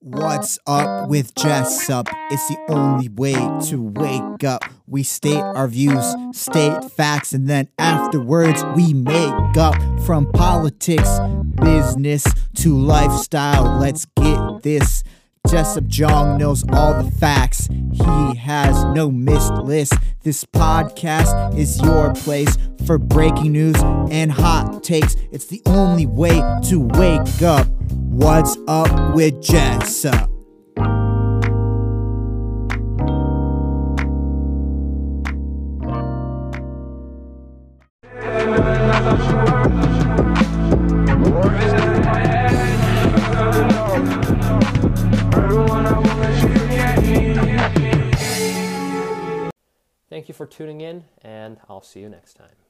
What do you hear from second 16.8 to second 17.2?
the